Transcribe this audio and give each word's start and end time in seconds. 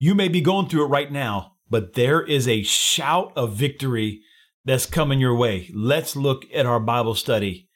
You 0.00 0.14
may 0.14 0.28
be 0.28 0.40
going 0.40 0.68
through 0.68 0.84
it 0.84 0.90
right 0.90 1.10
now, 1.10 1.54
but 1.68 1.94
there 1.94 2.22
is 2.22 2.46
a 2.46 2.62
shout 2.62 3.32
of 3.34 3.54
victory 3.54 4.22
that's 4.64 4.86
coming 4.86 5.18
your 5.18 5.34
way. 5.34 5.70
Let's 5.74 6.14
look 6.14 6.44
at 6.54 6.66
our 6.66 6.78
Bible 6.78 7.16
study 7.16 7.68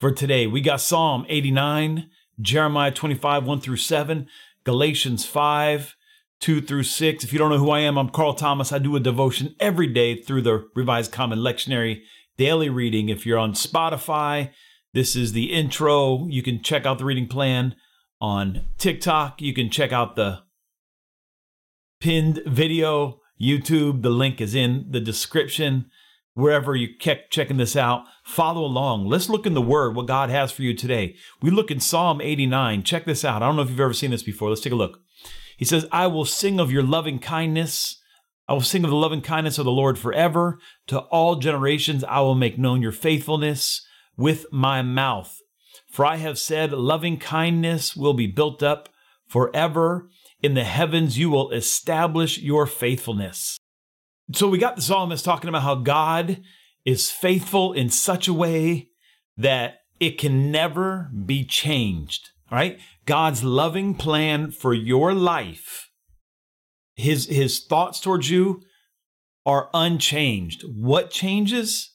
for 0.00 0.10
today. 0.10 0.46
We 0.46 0.62
got 0.62 0.80
Psalm 0.80 1.26
89, 1.28 2.08
Jeremiah 2.40 2.90
25, 2.90 3.44
1 3.44 3.60
through 3.60 3.76
7, 3.76 4.26
Galatians 4.64 5.26
5, 5.26 5.94
2 6.40 6.60
through 6.62 6.84
6. 6.84 7.24
If 7.24 7.34
you 7.34 7.38
don't 7.38 7.50
know 7.50 7.58
who 7.58 7.70
I 7.70 7.80
am, 7.80 7.98
I'm 7.98 8.08
Carl 8.08 8.32
Thomas. 8.32 8.72
I 8.72 8.78
do 8.78 8.96
a 8.96 9.00
devotion 9.00 9.54
every 9.60 9.88
day 9.88 10.22
through 10.22 10.42
the 10.42 10.66
Revised 10.74 11.12
Common 11.12 11.40
Lectionary 11.40 12.00
daily 12.38 12.70
reading. 12.70 13.10
If 13.10 13.26
you're 13.26 13.38
on 13.38 13.52
Spotify, 13.52 14.52
this 14.94 15.14
is 15.14 15.32
the 15.32 15.52
intro. 15.52 16.28
You 16.28 16.42
can 16.42 16.62
check 16.62 16.86
out 16.86 16.96
the 16.96 17.04
reading 17.04 17.28
plan 17.28 17.74
on 18.22 18.62
TikTok. 18.78 19.42
You 19.42 19.52
can 19.52 19.68
check 19.68 19.92
out 19.92 20.16
the 20.16 20.47
pinned 22.00 22.42
video, 22.46 23.20
YouTube. 23.40 24.02
The 24.02 24.10
link 24.10 24.40
is 24.40 24.54
in 24.54 24.86
the 24.90 25.00
description. 25.00 25.90
Wherever 26.34 26.76
you 26.76 26.96
kept 26.96 27.32
checking 27.32 27.56
this 27.56 27.74
out, 27.74 28.04
follow 28.24 28.64
along. 28.64 29.08
Let's 29.08 29.28
look 29.28 29.44
in 29.44 29.54
the 29.54 29.60
Word 29.60 29.96
what 29.96 30.06
God 30.06 30.30
has 30.30 30.52
for 30.52 30.62
you 30.62 30.72
today. 30.72 31.16
We 31.42 31.50
look 31.50 31.70
in 31.70 31.80
Psalm 31.80 32.20
89. 32.20 32.84
Check 32.84 33.06
this 33.06 33.24
out. 33.24 33.42
I 33.42 33.46
don't 33.46 33.56
know 33.56 33.62
if 33.62 33.70
you've 33.70 33.80
ever 33.80 33.92
seen 33.92 34.12
this 34.12 34.22
before. 34.22 34.48
Let's 34.48 34.60
take 34.60 34.72
a 34.72 34.76
look. 34.76 35.00
He 35.56 35.64
says, 35.64 35.86
I 35.90 36.06
will 36.06 36.24
sing 36.24 36.60
of 36.60 36.70
your 36.70 36.84
loving 36.84 37.18
kindness. 37.18 38.00
I 38.46 38.52
will 38.52 38.60
sing 38.60 38.84
of 38.84 38.90
the 38.90 38.96
loving 38.96 39.20
kindness 39.20 39.58
of 39.58 39.64
the 39.64 39.72
Lord 39.72 39.98
forever. 39.98 40.60
To 40.86 41.00
all 41.00 41.34
generations, 41.36 42.04
I 42.04 42.20
will 42.20 42.36
make 42.36 42.56
known 42.56 42.82
your 42.82 42.92
faithfulness 42.92 43.84
with 44.16 44.46
my 44.52 44.80
mouth. 44.82 45.40
For 45.90 46.06
I 46.06 46.16
have 46.16 46.38
said, 46.38 46.70
loving 46.70 47.18
kindness 47.18 47.96
will 47.96 48.14
be 48.14 48.28
built 48.28 48.62
up 48.62 48.88
forever. 49.28 50.08
In 50.42 50.54
the 50.54 50.64
heavens, 50.64 51.18
you 51.18 51.30
will 51.30 51.50
establish 51.50 52.38
your 52.38 52.66
faithfulness. 52.66 53.58
So 54.32 54.48
we 54.48 54.58
got 54.58 54.76
the 54.76 54.82
psalmist 54.82 55.24
talking 55.24 55.48
about 55.48 55.62
how 55.62 55.76
God 55.76 56.42
is 56.84 57.10
faithful 57.10 57.72
in 57.72 57.90
such 57.90 58.28
a 58.28 58.32
way 58.32 58.90
that 59.36 59.80
it 60.00 60.18
can 60.18 60.50
never 60.50 61.10
be 61.24 61.44
changed. 61.44 62.30
Right? 62.50 62.80
God's 63.04 63.44
loving 63.44 63.94
plan 63.94 64.50
for 64.50 64.72
your 64.72 65.12
life, 65.12 65.90
his, 66.94 67.26
his 67.26 67.60
thoughts 67.60 68.00
towards 68.00 68.30
you 68.30 68.62
are 69.44 69.68
unchanged. 69.74 70.64
What 70.66 71.10
changes? 71.10 71.92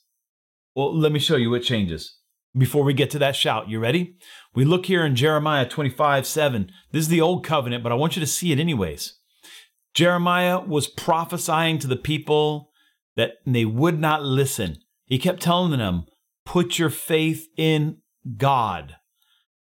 Well, 0.76 0.96
let 0.96 1.12
me 1.12 1.20
show 1.20 1.38
you 1.38 1.50
what 1.50 1.64
changes 1.64 2.20
before 2.56 2.84
we 2.84 2.94
get 2.94 3.10
to 3.12 3.20
that 3.20 3.36
shout. 3.36 3.70
You 3.70 3.80
ready? 3.80 4.16
We 4.54 4.66
look 4.66 4.86
here 4.86 5.06
in 5.06 5.16
Jeremiah 5.16 5.68
25 5.68 6.26
7. 6.28 6.72
This 6.92 7.04
is 7.04 7.08
the 7.10 7.22
old 7.22 7.46
covenant, 7.46 7.84
but 7.84 7.92
I 7.92 7.96
want 7.96 8.16
you 8.16 8.20
to 8.20 8.28
see 8.28 8.52
it 8.52 8.60
anyways. 8.60 9.18
Jeremiah 9.94 10.60
was 10.60 10.88
prophesying 10.88 11.80
to 11.80 11.88
the 11.88 11.96
people 11.96 12.72
that 13.16 13.34
they 13.46 13.66
would 13.66 14.00
not 14.00 14.24
listen. 14.24 14.78
He 15.06 15.20
kept 15.20 15.42
telling 15.42 15.78
them, 15.78 16.06
put 16.46 16.80
your 16.80 16.90
faith 16.90 17.48
in 17.58 17.98
God. 18.38 18.96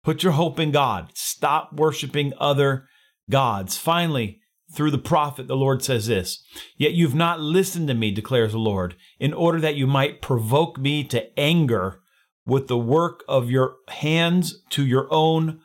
Put 0.02 0.22
your 0.22 0.32
hope 0.32 0.58
in 0.58 0.70
God. 0.70 1.10
Stop 1.14 1.72
worshiping 1.74 2.32
other 2.38 2.88
gods. 3.30 3.76
Finally, 3.76 4.40
through 4.72 4.90
the 4.90 4.98
prophet, 4.98 5.46
the 5.46 5.56
Lord 5.56 5.82
says 5.82 6.06
this 6.06 6.42
Yet 6.76 6.92
you've 6.92 7.14
not 7.14 7.40
listened 7.40 7.88
to 7.88 7.94
me, 7.94 8.10
declares 8.10 8.52
the 8.52 8.58
Lord, 8.58 8.96
in 9.18 9.32
order 9.32 9.60
that 9.60 9.76
you 9.76 9.86
might 9.86 10.22
provoke 10.22 10.78
me 10.78 11.04
to 11.04 11.38
anger 11.38 12.00
with 12.46 12.68
the 12.68 12.78
work 12.78 13.24
of 13.28 13.50
your 13.50 13.76
hands 13.88 14.62
to 14.70 14.84
your 14.84 15.08
own 15.10 15.60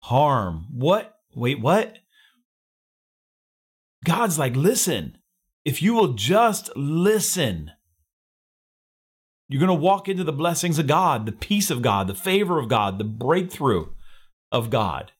harm. 0.00 0.66
What? 0.70 1.16
Wait, 1.34 1.60
what? 1.60 1.98
God's 4.04 4.38
like, 4.38 4.56
listen, 4.56 5.18
if 5.64 5.82
you 5.82 5.94
will 5.94 6.14
just 6.14 6.74
listen, 6.76 7.72
you're 9.48 9.60
going 9.60 9.68
to 9.68 9.74
walk 9.74 10.08
into 10.08 10.24
the 10.24 10.32
blessings 10.32 10.78
of 10.78 10.86
God, 10.86 11.26
the 11.26 11.32
peace 11.32 11.70
of 11.70 11.82
God, 11.82 12.06
the 12.06 12.14
favor 12.14 12.58
of 12.58 12.68
God, 12.68 12.98
the 12.98 13.04
breakthrough 13.04 13.86
of 14.50 14.70
God. 14.70 15.12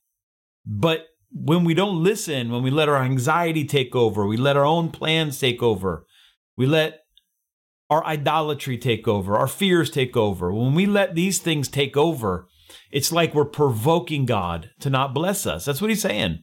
But 0.65 1.07
when 1.31 1.63
we 1.63 1.73
don't 1.73 2.03
listen, 2.03 2.51
when 2.51 2.63
we 2.63 2.71
let 2.71 2.89
our 2.89 3.03
anxiety 3.03 3.65
take 3.65 3.95
over, 3.95 4.25
we 4.25 4.37
let 4.37 4.57
our 4.57 4.65
own 4.65 4.89
plans 4.89 5.39
take 5.39 5.61
over, 5.61 6.05
we 6.57 6.65
let 6.65 7.00
our 7.91 8.05
idolatry 8.05 8.77
take 8.77 9.05
over, 9.05 9.37
our 9.37 9.47
fears 9.47 9.89
take 9.91 10.15
over, 10.15 10.51
when 10.53 10.73
we 10.73 10.85
let 10.85 11.13
these 11.13 11.39
things 11.39 11.67
take 11.67 11.97
over, 11.97 12.47
it's 12.89 13.11
like 13.11 13.35
we're 13.35 13.43
provoking 13.43 14.25
God 14.25 14.71
to 14.79 14.89
not 14.89 15.13
bless 15.13 15.45
us. 15.45 15.65
That's 15.65 15.81
what 15.81 15.89
he's 15.89 16.01
saying. 16.01 16.39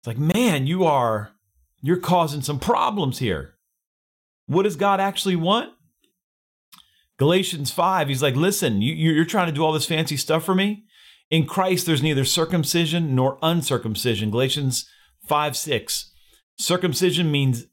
It's 0.00 0.06
like, 0.06 0.18
man, 0.18 0.68
you 0.68 0.84
are, 0.84 1.32
you're 1.80 1.96
causing 1.96 2.40
some 2.40 2.60
problems 2.60 3.18
here. 3.18 3.56
What 4.46 4.62
does 4.62 4.76
God 4.76 5.00
actually 5.00 5.34
want? 5.34 5.70
Galatians 7.18 7.72
5, 7.72 8.06
he's 8.08 8.22
like, 8.22 8.36
listen, 8.36 8.80
you, 8.80 8.94
you're 8.94 9.24
trying 9.24 9.46
to 9.48 9.52
do 9.52 9.64
all 9.64 9.72
this 9.72 9.86
fancy 9.86 10.16
stuff 10.16 10.44
for 10.44 10.54
me. 10.54 10.84
In 11.30 11.46
Christ, 11.46 11.84
there's 11.84 12.02
neither 12.02 12.24
circumcision 12.24 13.16
nor 13.16 13.38
uncircumcision. 13.42 14.30
Galatians 14.30 14.88
5 15.26 15.56
6. 15.56 16.12
Circumcision 16.58 17.30
means, 17.30 17.66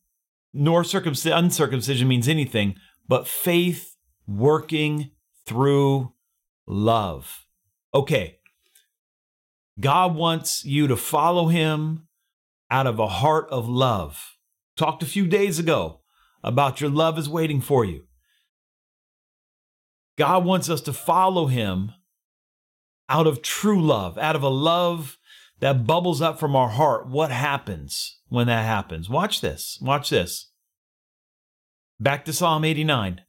nor 0.54 0.84
circumcision, 0.84 1.38
uncircumcision 1.38 2.08
means 2.08 2.28
anything, 2.28 2.76
but 3.08 3.28
faith 3.28 3.96
working 4.28 5.12
through 5.46 6.14
love. 6.68 7.46
Okay. 7.94 8.38
God 9.80 10.16
wants 10.16 10.66
you 10.66 10.88
to 10.88 10.96
follow 10.96 11.48
him 11.48 12.08
out 12.70 12.88
of 12.88 13.00
a 13.00 13.08
heart 13.08 13.48
of 13.50 13.68
love. 13.68 14.38
Talked 14.76 15.04
a 15.04 15.08
few 15.08 15.26
days 15.26 15.60
ago 15.60 16.02
about 16.44 16.82
your 16.82 16.90
love 16.90 17.18
is 17.18 17.30
waiting 17.30 17.62
for 17.62 17.84
you. 17.86 18.04
God 20.18 20.44
wants 20.46 20.70
us 20.70 20.82
to 20.82 20.94
follow 20.94 21.48
him 21.48 21.94
out 23.08 23.26
of 23.26 23.42
true 23.42 23.82
love, 23.82 24.18
out 24.18 24.36
of 24.36 24.44
a 24.44 24.50
love 24.50 25.18
that 25.60 25.86
bubbles 25.86 26.22
up 26.22 26.40
from 26.40 26.56
our 26.56 26.70
heart, 26.70 27.08
what 27.08 27.32
happens 27.32 28.20
when 28.28 28.48
that 28.48 28.66
happens? 28.66 29.10
Watch 29.10 29.42
this. 29.42 29.78
Watch 29.82 30.10
this. 30.10 30.52
Back 32.00 32.26
to 32.26 32.34
Psalm 32.34 32.64
89. 32.64 33.22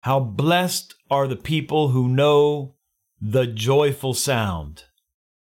How 0.00 0.20
blessed 0.20 0.94
are 1.10 1.28
the 1.28 1.36
people 1.36 1.88
who 1.88 2.08
know 2.08 2.74
the 3.26 3.46
joyful 3.46 4.12
sound. 4.12 4.84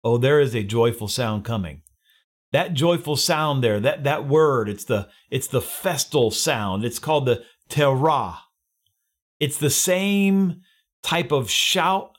Oh, 0.02 0.18
there 0.18 0.38
is 0.38 0.54
a 0.54 0.62
joyful 0.62 1.08
sound 1.08 1.44
coming. 1.44 1.80
That 2.52 2.74
joyful 2.74 3.16
sound 3.16 3.64
there, 3.64 3.80
that, 3.80 4.04
that 4.04 4.28
word, 4.28 4.68
it's 4.68 4.84
the 4.84 5.08
it's 5.30 5.48
the 5.48 5.62
festal 5.62 6.30
sound. 6.30 6.84
It's 6.84 6.98
called 6.98 7.26
the 7.26 7.42
teruah. 7.70 8.36
It's 9.40 9.56
the 9.56 9.70
same 9.70 10.60
type 11.02 11.32
of 11.32 11.50
shout 11.50 12.10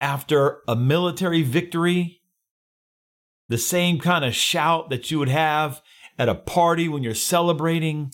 after 0.00 0.62
a 0.66 0.74
military 0.74 1.42
victory, 1.42 2.21
the 3.52 3.58
same 3.58 3.98
kind 3.98 4.24
of 4.24 4.34
shout 4.34 4.88
that 4.88 5.10
you 5.10 5.18
would 5.18 5.28
have 5.28 5.82
at 6.18 6.26
a 6.26 6.34
party 6.34 6.88
when 6.88 7.02
you're 7.02 7.14
celebrating. 7.14 8.10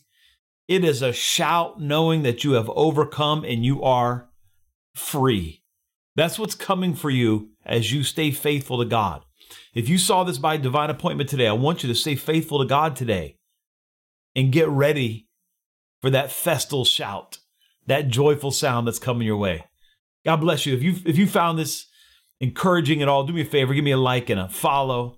It 0.67 0.83
is 0.83 1.01
a 1.01 1.13
shout 1.13 1.81
knowing 1.81 2.25
that 2.25 2.43
you 2.43 2.53
have 2.53 2.69
overcome 2.71 3.45
and 3.45 3.65
you 3.65 3.81
are 3.85 4.29
free. 4.97 5.63
That's 6.17 6.41
what's 6.41 6.57
coming 6.57 6.93
for 6.93 7.09
you 7.09 7.51
as 7.65 7.93
you 7.93 8.03
stay 8.03 8.33
faithful 8.33 8.79
to 8.79 8.85
God. 8.85 9.23
If 9.75 9.89
you 9.89 9.97
saw 9.97 10.25
this 10.25 10.39
by 10.39 10.57
divine 10.57 10.91
appointment 10.91 11.31
today, 11.31 11.47
I 11.47 11.53
want 11.53 11.85
you 11.85 11.89
to 11.89 11.95
stay 11.95 12.17
faithful 12.17 12.59
to 12.59 12.67
God 12.67 12.97
today 12.97 13.37
and 14.35 14.51
get 14.51 14.69
ready 14.69 15.29
for 16.03 16.11
that 16.11 16.33
festal 16.33 16.85
shout, 16.85 17.39
that 17.87 18.09
joyful 18.09 18.51
sound 18.51 18.89
that's 18.89 18.99
coming 18.99 19.25
your 19.25 19.37
way. 19.37 19.65
God 20.25 20.41
bless 20.41 20.67
you. 20.67 20.75
If 20.75 20.83
you 20.83 20.97
if 21.07 21.17
you 21.17 21.29
found 21.29 21.61
this 21.61 21.87
encouraging 22.41 23.03
at 23.03 23.09
all, 23.09 23.23
do 23.23 23.33
me 23.33 23.43
a 23.43 23.45
favor, 23.45 23.73
give 23.73 23.85
me 23.85 23.93
a 23.93 23.97
like 23.97 24.31
and 24.31 24.41
a 24.41 24.49
follow. 24.49 25.18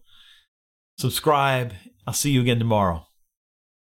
Subscribe. 1.00 1.72
I'll 2.06 2.12
see 2.12 2.30
you 2.30 2.42
again 2.42 2.58
tomorrow. 2.58 3.06